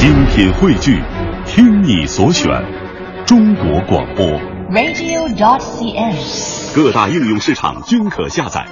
[0.00, 0.98] 精品汇聚，
[1.44, 2.48] 听你所选，
[3.26, 4.24] 中国广播。
[4.72, 6.74] radio.dot.cn，。
[6.74, 8.66] 各大应用市场均可下载。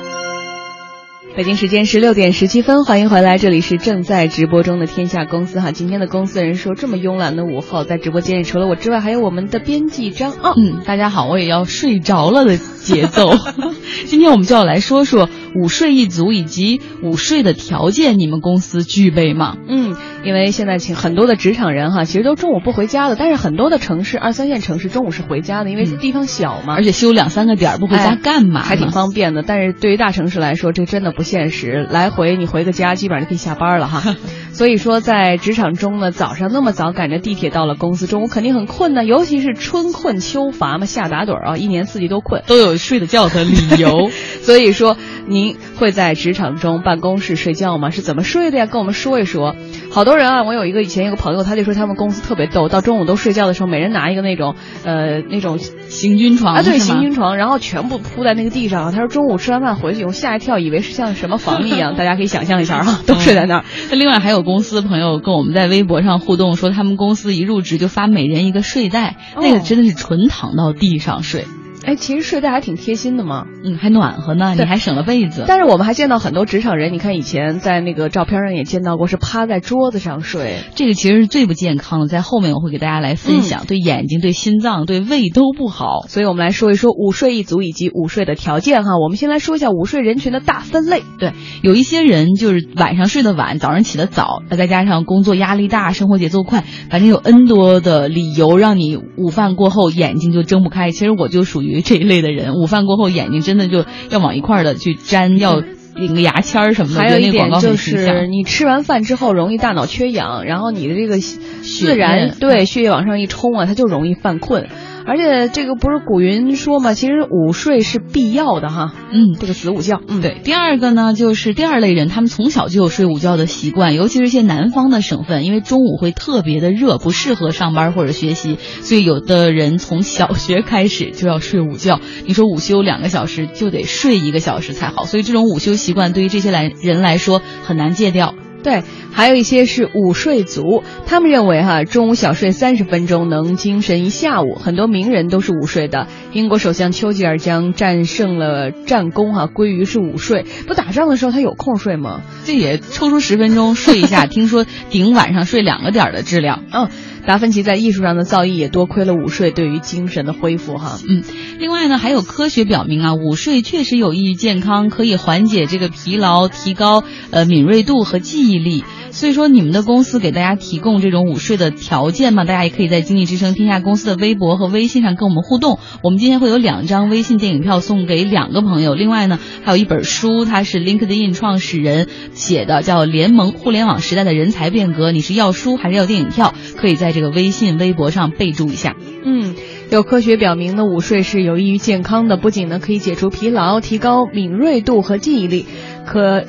[1.36, 5.70] 北京时间十六点十七分，欢迎回来，这里是正在直播中的天下公司哈。
[5.70, 10.54] 今天的公司人说这么慵懒的午后，在直播间里除了我之外，还有我们的编辑张傲。
[10.56, 13.32] 嗯，大家好，我也要睡着了的节奏。
[14.06, 19.56] 今天我们就要来说说午睡一族以及午睡的条件，你们公司具备吗？
[19.68, 28.64] 嗯，因为现在请很多的职场人哈，其实都中午不回家的，但是很多的城市二三线城市中午是回家的，因为地方小嘛，而且休两三个点儿不回家干嘛、哎？
[28.64, 29.42] 还挺方便的。
[29.46, 34.16] 但是对于大城市来说，这真的不现实，来回你回个家，基本上就可以下班了哈。
[34.52, 44.10] 所以说，在职场中呢，早上那么早赶着地铁到了公司，中午肯定很困呢，尤其是春困秋乏嘛，夏打盹啊，一年四季都困，都有睡得觉的理由。
[44.48, 47.90] 所以说，您会在职场中办公室睡觉吗？
[47.90, 48.64] 是怎么睡的呀？
[48.64, 49.54] 跟我们说一说。
[49.90, 58.90] 好多人啊，我有一个以前有个朋友，他就说他们公司特别逗，到中午都睡觉的时候，每人拿一个那种呃那种行军床啊，对，行军床，然后全部铺在那个地上。
[58.90, 63.64] 他说中午吃完饭回去，我吓一跳，以为是像什么房一样，大家可以想象一下哈， 都睡在那儿。
[63.90, 71.44] 那、嗯、另外还有公司朋友跟我们在微博上互动，说他们公司一入职就发每人一个睡袋，哦、那个真的是纯躺到地上睡。
[71.84, 75.44] 哎，其实睡袋还挺贴心的嘛，嗯，还暖和呢，你还省了被子。
[75.46, 82.08] 但是我们还见到很多职场人，你看以前在那个照片上也见到过，是趴在桌子上睡，这个其实是最不健康的。
[82.08, 86.06] 在后面我会给大家来分享，嗯、对眼睛、对心脏、对胃都不好。
[86.08, 88.98] 所以我们来说一说午睡一族以及午睡的条件哈。
[89.02, 91.02] 我们先来说一下午睡人群的大分类。
[91.18, 91.32] 对，
[91.62, 100.90] 有一些人就是晚上睡得晚，早上起得早，再加上工作压力大、生活节奏快，反正有 N 多的理由让你午饭过后眼睛就睁不开。
[100.90, 102.54] 其实我就属于这一类的人。
[102.54, 105.62] 午饭过后，眼睛真的就要往一块儿的去粘，要
[105.94, 107.00] 领个牙签儿什么的。
[107.00, 114.68] 还有一点就是，你吃完饭之后容易大脑缺氧，然后你的这个自然对血液往上一冲啊，它就容易犯困。
[115.08, 118.92] 而且这个不是古云说嘛，其实午睡是必要的哈。
[119.10, 119.98] 嗯，这个子午觉。
[120.06, 120.38] 嗯，对。
[120.44, 132.00] 第二个呢，就是第二类人，他们从小就有睡午觉的习惯，尤其是一些南方的省份，因为中午会特别的热，不适合上班或者学习，所以有的人从小学开始就要睡午觉。
[132.26, 138.34] 你说午休两个小时，就得睡一个小时才好，所以这种午休习惯对于这些来人来说很难戒掉。
[138.62, 138.82] 对，
[139.12, 144.54] 还有一些是午睡族，他们认为哈，中午小睡三十分钟能精神一下午。
[144.54, 146.08] 很多名人都是午睡的。
[146.32, 150.44] 英国首相丘吉尔将战胜了战功哈归于是午睡。
[150.66, 152.20] 不打仗的时候他有空睡吗？
[152.44, 154.26] 这也抽出十分钟睡一下。
[154.26, 156.64] 听说顶晚上睡两个点的质量。
[156.72, 156.88] 嗯，
[157.28, 160.98] 达芬奇在艺术上的造诣也多亏了午睡对于精神的恢复哈。
[161.06, 161.22] 嗯，
[161.58, 168.82] 另外呢，还有科学表明啊，午睡确实有益于健康，可以缓解这个疲劳，提高呃敏锐度和记忆力。
[169.10, 172.44] 所以说，你们的公司给大家提供这种午睡的条件嘛？
[172.44, 175.78] 大家也可以在经济之声天下公司的微博和微信上跟我们互动。
[176.02, 185.08] 我们今天会有两张微信电影票送给两个朋友，另外呢，还有一本书，它是 LinkedIn 创始人写的，叫《联盟互联网时代的人才变革》。
[185.12, 186.54] 你是要书还是要电影票？
[186.76, 188.94] 可以在这个微信、微博上备注一下。
[189.24, 189.54] 嗯，
[189.90, 195.66] 有科学表明呢，午睡是有益于健康的，不仅呢可以解除疲劳，提高敏锐度和记忆力，
[196.06, 196.44] 可。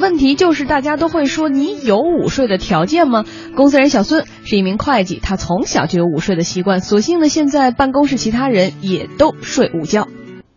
[0.00, 3.24] 问题就是大家都会说你有午睡的条件吗？
[3.56, 10.06] 公司人小孙是一名会计，他从小就有午睡的习惯，所幸呢现在办公室其他人也都睡午觉。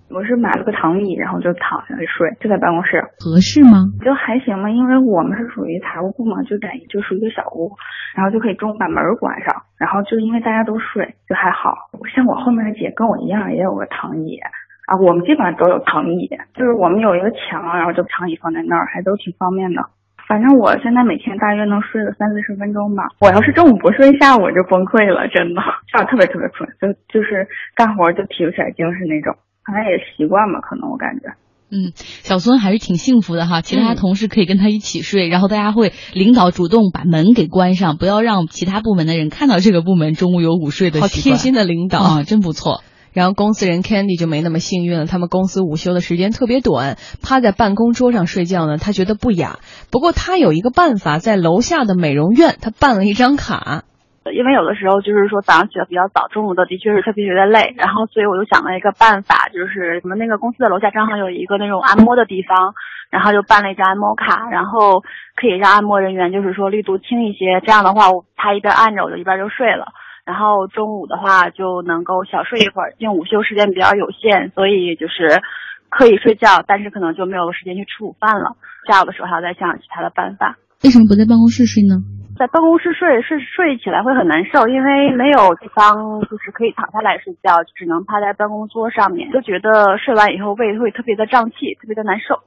[0.10, 3.04] 我是买了个躺椅，然后就躺下去睡，就在办公室。
[3.20, 3.86] 合适吗？
[4.02, 7.78] 就还行吧，因为我们是属于财务部嘛，就在就属于一个小屋，
[8.16, 11.92] 然后就可以中午把门关上，然后就因为大家都睡，就还好。
[12.16, 14.40] 像我后面的姐跟我一样，也有个躺椅。
[14.88, 19.84] 啊，我们基本上都有躺椅，就是我们有一个墙，然后就躺椅放在那儿，还都挺方便的。
[20.28, 23.04] 反正我现在每天大约能睡个三四十分钟吧。
[23.20, 25.60] 我要是中午不睡，下午我就崩溃了，真的，
[25.92, 29.36] 下午特别特别困，就就是干活就提不起来精神那种。
[29.64, 31.36] 可能也习惯吧，可能我感觉。
[31.70, 41.10] 嗯，小孙还是挺幸福的哈，其他同事可以跟他一起睡，嗯、然后大家会领导主动把门给关上，不要让其他部门的人看到这个部门中午有午睡的习惯。
[41.10, 42.84] 好贴心的领导啊，真不错。
[43.18, 49.58] 然后公司人 Candy 就没那么幸运了，他们公司午休的时间特别短，趴在办公桌上睡觉呢，他觉得不雅。
[49.90, 53.82] 不过他有一个办法，在楼下的美容院，他办了一张卡。
[54.30, 62.78] 因为有的时候就是说早上起得比较早，中午的的确是特别特别累，然后所以我就想了一个办法，就是我们那个公司的楼下正好有一个那种按摩的地方，
[63.10, 65.02] 然后就办了一张按摩卡，然后
[65.34, 69.90] 可以让按摩人员就是说力度轻一些，这样的话我他一边按着我就一边就睡了。
[70.28, 75.40] 然后中午的话就能够小睡一会儿，因为午休时间比较有限，所以就是
[75.88, 78.58] 可以睡觉，但是可能就没有时间去吃午饭了。
[78.92, 80.58] 下午的时候还要再想其他的办法。
[80.84, 81.96] 为什么不在办公室睡呢？
[82.36, 85.96] 在办公室睡睡睡起来会很难受，因为没有地方
[86.30, 92.44] 就是可以躺下来睡觉，只能趴在办公桌上面，就觉得睡完以后胃会特别的胀气，特别的难受。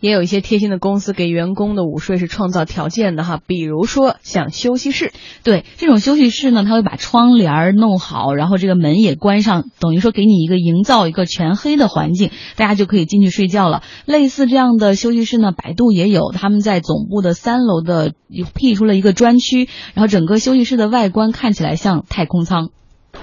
[0.00, 5.12] 也有一些贴心的公司给员工的午睡是创造条件的哈，比如说像休息室，
[5.42, 13.82] 对这种休息室呢，他会把窗帘弄好，然后这个门也关上，等于说给你一个营造一个全黑的环境，大家就可以进去睡觉了。
[14.04, 18.12] 类似这样的休息室呢，百度也有，他们在总部的三楼的
[18.54, 22.70] 辟出了一个专区，然后整个休息室的外观看起来像太空舱。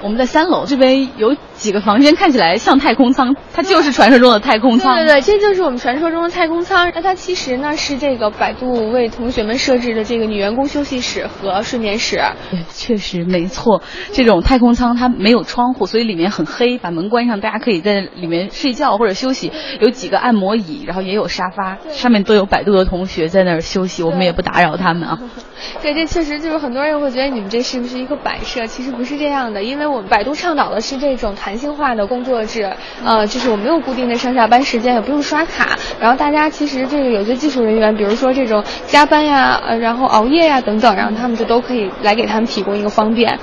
[0.01, 4.95] 我们在三楼这边有几个房间，看起来像太空舱，它就是传说中的太空舱。
[4.95, 6.91] 对对对，这就是我们传说中的太空舱。
[6.93, 12.21] 那它其实呢是这个百度为同学们设置的这个女员工休息室和睡眠室。
[12.51, 13.81] 对，确实没错。
[14.11, 16.77] 这种太空舱它没有窗户，所以里面很黑。
[16.77, 19.51] 把门关上，大家可以在里面睡觉或者休息。
[19.79, 25.19] 有几个按摩椅，然后也有沙发，上面都有百度的同学在那儿休息，我们也不打扰他们啊。
[25.81, 28.67] 对，这确实就是很多人会觉得你们这是不是一个摆设？
[28.67, 32.71] 其实不是这样的，因为我们百度倡导的是这种弹性化的工作制，
[33.03, 35.77] 呃，就是我没有固定的上下班时间，也不用刷卡。
[35.99, 43.39] 然后大家其实这个有些技术人员，比如说这种加班呀，呃，然后熬夜呀等等，然后他们就都可以来给他们提供一个方便。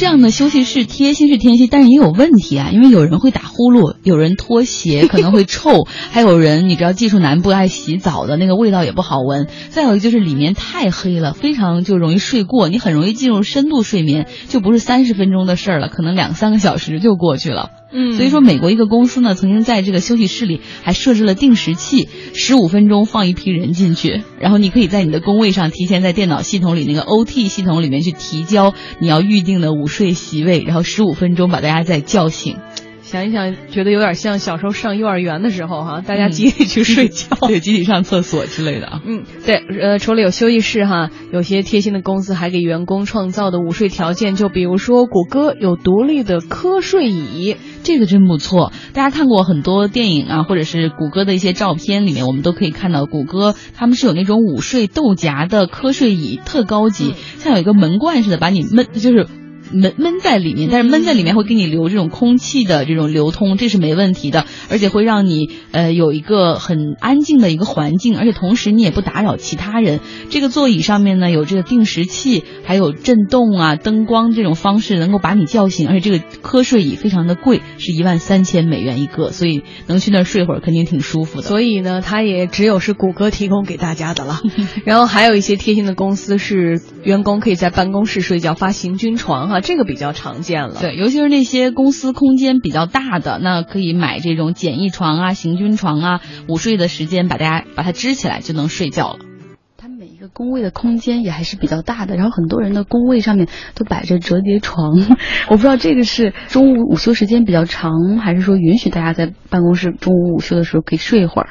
[0.00, 9.46] 这样的休息室贴心是贴心，但是也有问题啊，因为有人会打呼噜，有人脱鞋 可能会臭，还有人你知道技术男不爱洗澡的那个味道也不好闻。
[9.68, 17.68] 再有一个就是里面太黑了，非常就容易睡过，你很容易进入深度睡眠，就不是三十分钟的事儿了，可能两三个小时就过去了。
[17.92, 32.56] 嗯，所以说美国一个公司呢，曾经在这个休息室里还设置了定时器，十五分钟放一批人进去，然后你可以在你的工位上提前在电脑系统里那个 OT 系统里面去提交你要预定的午睡席位，然后十五分钟把大家再叫醒。
[33.10, 39.02] 想一想，觉得有点像小时候上幼儿园的时候哈，大家集体去睡觉， 对，集体上厕所之类的啊。
[39.04, 48.72] 嗯，对，呃，除了有休息室哈，有些贴心的公司还给员工创造的午睡条件，就比如说谷歌有独立的瞌睡椅，这个真不错。
[48.92, 59.26] 大家看过很多电影啊，或者是谷歌的一些照片里面，我们都可以看到谷歌他们是有那种午睡豆荚的瞌睡椅，特高级，像有一个门罐似的，把你闷就是。
[59.72, 70.00] 闷闷在里面，但是闷在里面会给你留这种空气的这种流通，这是没问题的，而且会让你呃有一个很安静的一个环境，而且同时你也不打扰其他人。
[70.30, 81.46] 这个座椅上面呢有这个定时器，还有震动啊、灯光这种方式能够把你叫醒，而且这个瞌睡椅非常的贵，是一万三千美元一个，所以能去那儿睡会儿肯定挺舒服的。
[81.46, 84.40] 所以呢，它也只有是谷歌提供给大家的了。
[84.84, 89.59] 然后还有一些贴心的公司是员工可以在办公室睡觉，发行军床哈。
[89.60, 99.29] 这个比较常见了，对，尤其是那些公司空间比较大的，那可以买这种简易床啊、行军床啊，午睡的时间把大家把它支起来就能睡觉了。
[100.32, 104.94] 工位的空间也还是比较大的，然后很多人的工位上面都摆着折叠床，
[105.50, 111.50] 我不知道这个是中午午休时间比较长，还是说允许大家在办公室中午午休的时候可以睡一会儿。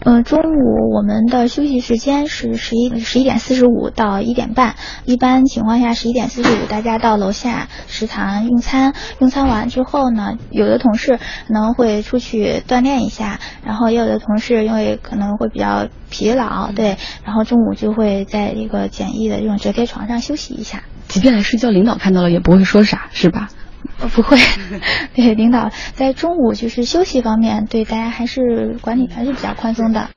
[0.00, 20.84] 呃，中午我们的休息时间是十一十一点四十五到一点半，一般情况下十一点四十五大家到楼下食堂用餐，用餐完之后呢，有的同事可能会出去锻炼一下，然后也有的同事因为可能会比较疲劳，对，然后中午就会在一个简易的这种折叠床上休息一下。
[21.08, 23.48] 即便来睡觉，领导看到了也不会说啥，是吧？
[24.00, 24.38] 呃，不会，
[25.14, 30.08] 对，领导在中午就是休息方面，对大家还是管理还是比较宽松的。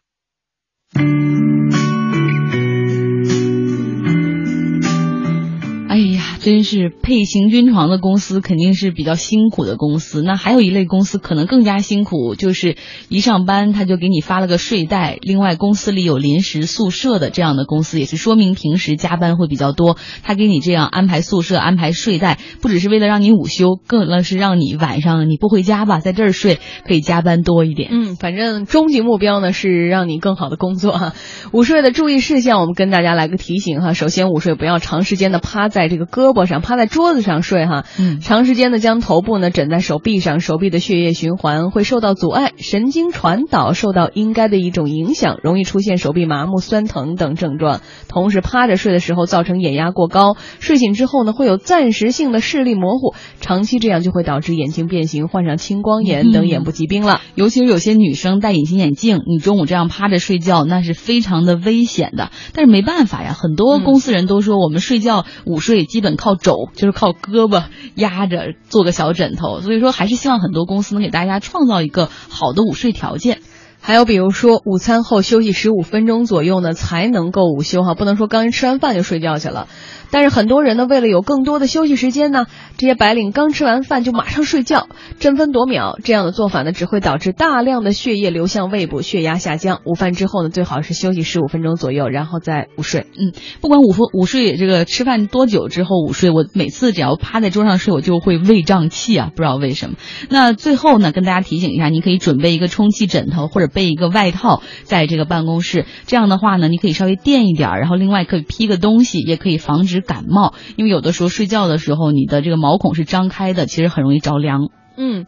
[6.40, 10.22] 真是配行军床的公司肯定是比较辛苦的公司。
[10.22, 12.78] 那还有一类公司可能更加辛苦，就是
[13.10, 15.18] 一上班他就给你发了个睡袋。
[15.22, 19.98] 另外，公司里有临时宿舍的这样的公司，也是说明平时加班会比较多。
[20.24, 27.90] 他给你这样安排宿舍、安排睡袋，不只是为了让你午休，更是让你晚上你不回家吧，在这儿睡可以加班多一点。
[27.92, 31.14] 嗯，反正终极目标呢是让你更好的工作哈。
[31.52, 33.94] 午睡的注意事项，我们跟大家来个提醒哈。
[33.94, 37.86] 首先，午睡不要长时间的趴在这个胳胳膊上，趴在桌子上睡哈。
[37.98, 47.82] 嗯，长时间的将头部呢枕在手臂上，手臂的血液循环会受到阻碍，神经传导受到应该的一种影响，容易出现手臂麻木、酸疼等症状。
[48.08, 57.22] 同时，趴着睡的时候造成眼压过高，睡醒之后呢会有暂时性的视力模糊，长期这样就会导致眼睛变形，患上青光眼等眼部疾病了。
[57.36, 62.32] 尤其是有些女生戴隐形眼镜，你中午这样趴着睡觉，那是非常的危险的。
[62.54, 67.64] 但是没办法呀，很多公司人都说我们睡觉午睡基本靠肘，就是靠胳膊
[67.96, 69.62] 压着做个小枕头。
[69.62, 73.40] 所以说，还是希望很多公司能给大家创造一个好的午睡条件。
[73.82, 79.68] 还有比如说，午餐后休息十五分钟左右呢，才能够午休哈，不能说刚吃完饭就睡觉去了。
[80.12, 84.88] 但是很多人呢，为了有更多的休息时间呢，这些白领刚吃完饭就马上睡觉，
[85.20, 89.82] 争分夺秒，这样的做法呢，只会导致大量的血液流向胃部，血压下降。
[89.86, 93.06] 午饭之后呢，最好是休息十五分钟左右，然后再午睡。
[93.20, 99.96] 嗯，不管午午睡这个吃饭多久之后午睡，我每次只要趴在桌上睡，我就会胃胀气啊，不知道为什么。
[100.28, 114.70] 那最后呢，跟大家提醒一下，你可以准备一个充气枕头或者备一个外套，在这个办公室，这样的话呢，你可以稍微垫一点，然后另外可以披个东西，也可以防止感冒，因为有的时候睡觉的时候，你的这个毛孔是张开的，其实很容易着凉。
[115.00, 115.26] 嗯。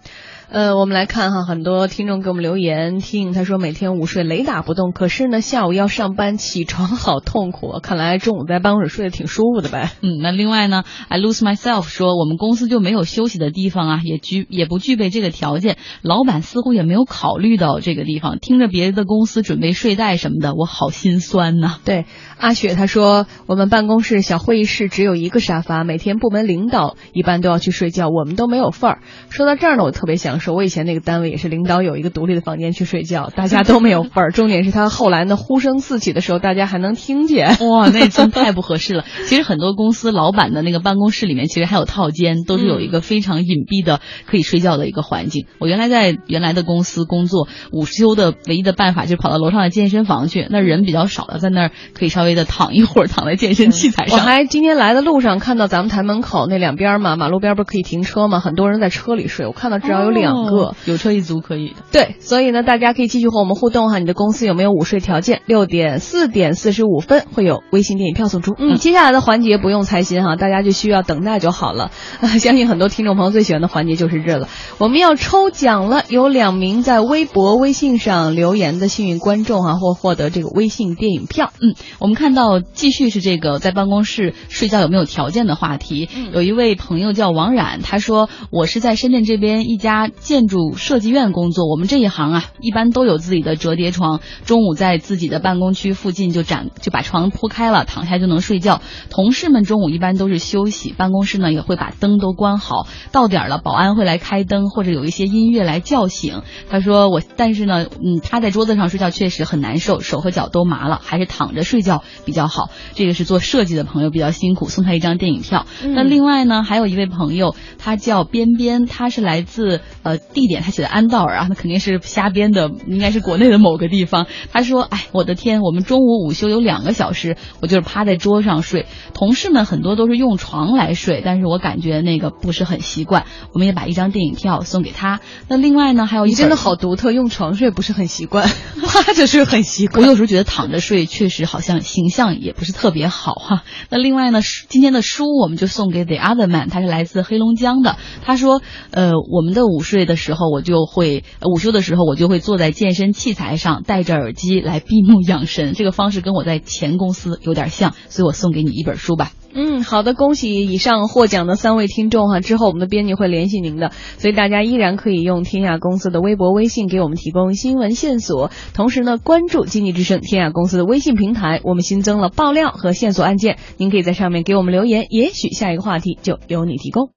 [0.54, 7.80] 呃，我们来看哈，很多听众给我们留言，听他说每天午睡雷打不动，可是呢下午要上班，起床好痛苦。
[7.82, 9.92] 看来中午在办公室睡得挺舒服的呗。
[10.02, 18.38] 嗯，那另外呢，I lose myself 说我们公司就没有休息的地方啊，也具也不具备这个条件，老板似乎也没有考虑到这个地方。
[18.38, 21.78] 听着别的公司准备睡袋什么的，我好心酸呐。
[21.86, 22.04] 对，
[22.38, 29.02] 阿雪她说我们办公室小会议室只有一个沙发，每天部门领导一般都要去睡觉，我们都没有份儿。
[29.30, 34.32] 说到这儿呢，我特别享受，我以前那个单位也是领导有一个独立的房间去睡觉，大家都没有份儿。
[34.32, 37.58] 重点是他后来呢呼声四起的时候，大家还能听见。
[37.60, 39.06] 哇，那真太不合适了。
[39.28, 45.46] 其实很多公司老板的那个办公室里面，其实还有套间，都是有一个非常隐蔽的可以睡觉的一个环境。
[45.60, 54.18] 我原来在原来的公司工作，午休的唯一的办法就是跑到楼上的健身房去，那人比较少的，在那儿可以稍微的躺一会儿，躺在健身器材上。
[54.18, 58.40] 我还今天来的路上看到咱们台门口那两边嘛，马路边不是可以停车吗？
[58.40, 61.12] 很多人在车里睡，我看到至少有两个有车。
[61.12, 64.00] 一族可以的，对，所以呢，大家可以继续和我们互动哈。
[64.00, 65.42] 你的公司有没有午睡条件？
[65.46, 68.56] 六点四点四十五分会有微信电影票送出。
[68.58, 71.92] 嗯，接下来的环节不用猜心哈，大家就需要等待就好了。
[72.40, 81.52] 相信很多听众朋友最喜欢的环节就是这个，我们要抽奖了，有两名在微博、微信上留言的幸运观众哈，或获得这个微信电影票。
[81.62, 86.08] 嗯，我们看到继续是这个在办公室睡觉有没有条件的话题。
[86.32, 98.82] 有一位朋友叫王冉，他说我是在深圳这边一家建筑设计院工作，我们这一行啊，一般都有自己的折叠床，中午在自己的办公区附近就展就把床铺开了，躺下就能睡觉。
[99.10, 106.42] 同事们中午一般都是休息，办公室呢也会把灯都关好，到点了保安会来开灯，或者有一些音乐来叫醒。
[106.70, 112.70] 他说我，但是呢，嗯，趴在桌子上睡觉确实很难受，手和脚都麻了，还是躺着睡觉比较好。
[112.96, 115.66] 这个是做设计的朋友比较辛苦，送他一张电影票。
[115.82, 120.92] 那另外呢，还有一位朋友，他叫边边，他是来自呃地点，他写的。
[120.92, 124.28] 安道尔啊，那肯定是瞎编的，应该是国内的某个地方。
[124.52, 128.88] 他说：“哎，我的天，我们中午午休有两个小时，我就是趴在桌上睡。
[129.14, 133.26] 同事们很多都是用床来睡，但是我感觉那个不是很习惯。
[133.54, 135.22] 我们也把一张电影票送给他。
[135.48, 138.50] 那另外呢，还有一真的好独特，用床睡不是很习惯，
[138.84, 140.02] 趴着睡很习惯。
[140.02, 143.64] 我有时候觉得躺着睡确实好像形象也不是特别好哈。
[143.90, 147.96] 那另外呢，今天的书我们就送给 The Other Man，他是来自黑龙江的。
[148.26, 148.62] 他说：
[148.92, 150.82] 呃，我们的午睡的时候我就。
[150.92, 155.74] 会午休的时候，我就会坐在健身器材上，戴着耳机来闭目养神。
[155.74, 159.32] 这个方式跟我在前公司有点像，所以我送给你一本书吧。
[159.54, 162.42] 嗯，好的，恭喜以上获奖的三位听众哈。
[162.42, 168.52] 之后我们的编辑会联系您的，所以大家依然可以用天雅公司的微博、微信给我们提供新闻线索。
[168.74, 177.10] 同时呢，关注经济之声天雅公司的微信平台，我们新增了爆料和线索案件，您可以在上面给我们留言，也许下一个话题就由你提供。